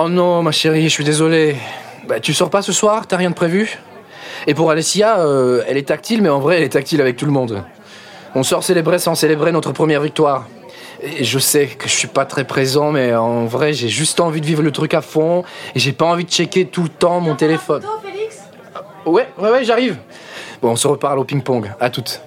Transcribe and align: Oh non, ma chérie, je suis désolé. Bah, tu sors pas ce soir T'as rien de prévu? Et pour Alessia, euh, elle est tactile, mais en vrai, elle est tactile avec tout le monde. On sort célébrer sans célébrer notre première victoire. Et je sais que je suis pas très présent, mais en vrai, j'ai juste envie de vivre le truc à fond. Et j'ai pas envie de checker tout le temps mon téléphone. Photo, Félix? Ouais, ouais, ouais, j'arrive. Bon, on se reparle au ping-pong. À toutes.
Oh 0.00 0.08
non, 0.08 0.44
ma 0.44 0.52
chérie, 0.52 0.84
je 0.84 0.90
suis 0.90 1.02
désolé. 1.02 1.56
Bah, 2.06 2.20
tu 2.20 2.32
sors 2.32 2.50
pas 2.50 2.62
ce 2.62 2.70
soir 2.70 3.08
T'as 3.08 3.16
rien 3.16 3.30
de 3.30 3.34
prévu? 3.34 3.80
Et 4.46 4.54
pour 4.54 4.70
Alessia, 4.70 5.18
euh, 5.18 5.64
elle 5.66 5.76
est 5.76 5.88
tactile, 5.88 6.22
mais 6.22 6.28
en 6.28 6.38
vrai, 6.38 6.58
elle 6.58 6.62
est 6.62 6.68
tactile 6.68 7.00
avec 7.00 7.16
tout 7.16 7.26
le 7.26 7.32
monde. 7.32 7.64
On 8.36 8.44
sort 8.44 8.62
célébrer 8.62 9.00
sans 9.00 9.16
célébrer 9.16 9.50
notre 9.50 9.72
première 9.72 10.00
victoire. 10.00 10.46
Et 11.02 11.24
je 11.24 11.40
sais 11.40 11.66
que 11.66 11.88
je 11.88 11.94
suis 11.94 12.06
pas 12.06 12.26
très 12.26 12.44
présent, 12.44 12.92
mais 12.92 13.12
en 13.12 13.46
vrai, 13.46 13.72
j'ai 13.72 13.88
juste 13.88 14.20
envie 14.20 14.40
de 14.40 14.46
vivre 14.46 14.62
le 14.62 14.70
truc 14.70 14.94
à 14.94 15.00
fond. 15.00 15.42
Et 15.74 15.80
j'ai 15.80 15.92
pas 15.92 16.04
envie 16.04 16.24
de 16.24 16.30
checker 16.30 16.66
tout 16.66 16.84
le 16.84 16.90
temps 16.90 17.18
mon 17.18 17.34
téléphone. 17.34 17.82
Photo, 17.82 17.98
Félix? 18.00 18.42
Ouais, 19.04 19.26
ouais, 19.36 19.50
ouais, 19.50 19.64
j'arrive. 19.64 19.96
Bon, 20.62 20.70
on 20.70 20.76
se 20.76 20.86
reparle 20.86 21.18
au 21.18 21.24
ping-pong. 21.24 21.72
À 21.80 21.90
toutes. 21.90 22.22